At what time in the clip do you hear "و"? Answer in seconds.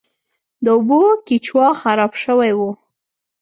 2.57-2.59